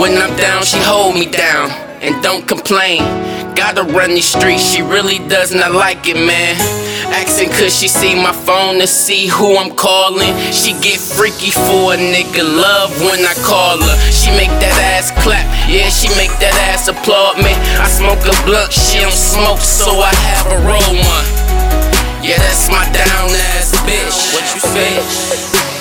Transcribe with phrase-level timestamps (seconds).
[0.00, 1.70] When I'm down, she hold me down
[2.02, 2.98] and don't complain.
[3.54, 6.58] Gotta run these streets, she really does not like it, man.
[7.14, 10.34] Asking cause she see my phone to see who I'm calling.
[10.50, 13.96] She get freaky for a nigga love when I call her.
[14.10, 17.54] She make that ass clap, yeah, she make that ass applaud me.
[17.78, 21.28] I smoke a blunt, she don't smoke, so I have a roll one.
[22.18, 24.34] Yeah, that's my down ass bitch.
[24.34, 24.98] What you say?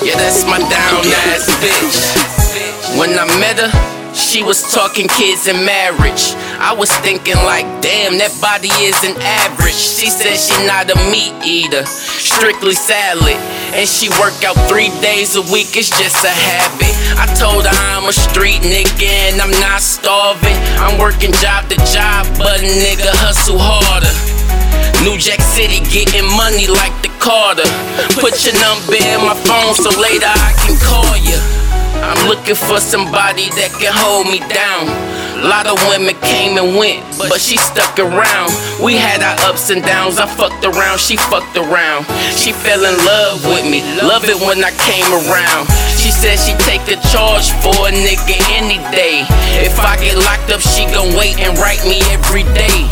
[0.00, 2.47] Yeah, that's my down ass bitch.
[2.96, 3.70] When I met her,
[4.14, 6.32] she was talking kids and marriage.
[6.58, 9.76] I was thinking like, damn, that body isn't average.
[9.76, 13.36] She said she not a meat eater, strictly salad.
[13.76, 16.94] And she work out three days a week, it's just a habit.
[17.20, 20.56] I told her I'm a street nigga and I'm not starving.
[20.80, 24.10] I'm working job to job, but a nigga hustle harder.
[25.04, 27.68] New Jack City getting money like the Carter.
[28.18, 31.57] Put your number in my phone so later I can call you.
[32.08, 34.88] I'm looking for somebody that can hold me down.
[35.38, 38.48] A lot of women came and went, but she stuck around.
[38.80, 40.16] We had our ups and downs.
[40.16, 42.08] I fucked around, she fucked around.
[42.32, 45.68] She fell in love with me, love it when I came around.
[46.00, 49.28] She said she take a charge for a nigga any day.
[49.60, 52.88] If I get locked up, she gon' wait and write me every day.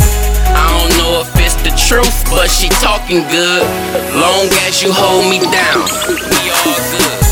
[0.53, 3.65] I don't know if it's the truth, but she talking good.
[4.13, 7.26] Long as you hold me down, we all good.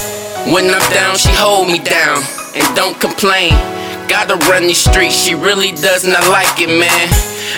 [0.45, 2.21] When I'm down, she hold me down
[2.53, 3.49] and don't complain.
[4.05, 7.09] Gotta run these streets, she really does not like it, man.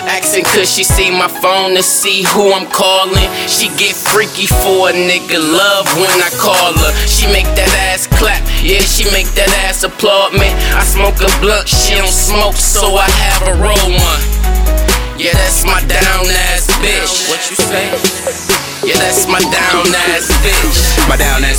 [0.08, 3.28] Asking cause she see my phone to see who I'm calling.
[3.44, 6.92] She get freaky for a nigga love when I call her.
[7.04, 10.48] She make that ass clap, yeah, she make that ass applaud me.
[10.72, 14.22] I smoke a blunt, she don't smoke, so I have a roll one.
[15.20, 17.28] Yeah, that's my down ass bitch.
[17.28, 17.92] What you say?
[18.80, 20.87] Yeah, that's my down ass bitch.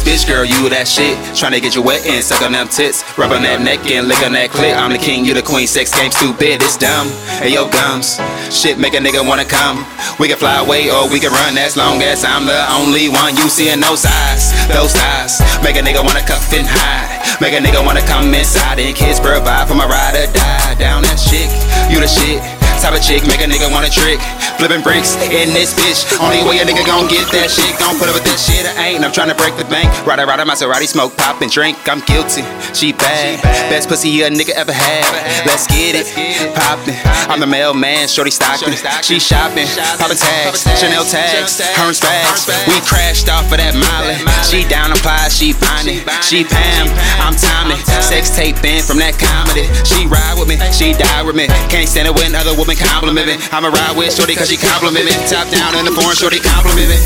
[0.03, 1.17] Bitch, girl, you that shit.
[1.35, 3.03] Tryna get you wet and suck on them tits.
[3.17, 4.75] Rub on that neck and lick on that clit.
[4.75, 5.67] I'm the king, you the queen.
[5.67, 7.07] Sex game stupid, it's dumb.
[7.39, 8.19] Hey, yo, gums.
[8.49, 9.85] Shit make a nigga wanna come.
[10.19, 13.35] We can fly away or we can run as long as I'm the only one
[13.35, 14.51] you see in those eyes.
[14.67, 17.39] Those eyes make a nigga wanna cuff and hide.
[17.39, 20.75] Make a nigga wanna come inside and kiss provide for my ride or die.
[20.75, 21.47] Down that chick,
[21.87, 22.58] you the shit.
[22.79, 24.23] Type of chick, make a nigga wanna trick.
[24.55, 26.07] Flipping bricks in this bitch.
[26.19, 27.75] Only way a nigga gon' get that shit.
[27.75, 29.03] Gon' put up with that shit, I ain't.
[29.03, 29.91] I'm tryna break the bank.
[30.07, 31.75] Ride a ride a Maserati, smoke, pop, and drink.
[31.91, 32.43] I'm guilty.
[32.71, 33.43] She bad.
[33.67, 35.03] Best pussy a nigga ever had.
[35.43, 36.07] Let's get it.
[36.55, 36.95] Poppin'.
[37.27, 38.71] I'm the mailman, shorty Stockton.
[39.03, 39.67] She shopping.
[39.99, 40.63] Poppin' tags.
[40.79, 41.59] Chanel tags.
[41.75, 42.47] Hermes bags.
[42.67, 44.15] We crashed off of that Molly.
[44.47, 46.07] She down apply, she findin'.
[46.23, 46.87] She Pam.
[47.19, 47.75] I'm Tommy.
[47.99, 49.67] Sex tape in from that comedy.
[49.83, 50.55] She ride with me.
[50.71, 51.47] She die with me.
[51.67, 53.35] Can't stand it when other women compliment me.
[53.51, 55.13] I'ma ride with shorty cause she compliment me.
[55.25, 56.99] Top down in the foreign, shorty compliment me.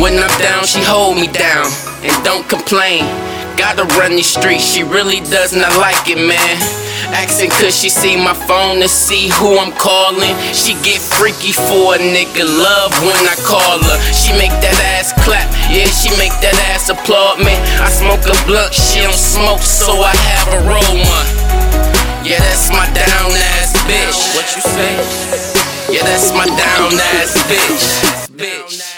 [0.00, 1.68] When I'm down, she hold me down
[2.00, 3.04] and don't complain.
[3.60, 6.56] Gotta run these streets, she really does not like it, man.
[7.12, 10.32] Asking cause she see my phone to see who I'm calling.
[10.56, 13.98] She get freaky for a nigga love when I call her.
[14.16, 17.52] She make that ass clap, yeah, she make that ass applaud me.
[17.84, 21.28] I smoke a blunt, she don't smoke, so I have a roll one.
[22.24, 24.34] Yeah, that's my down ass bitch.
[24.34, 24.94] What you say?
[25.92, 28.36] Yeah, that's my down ass bitch.
[28.36, 28.92] Bitch.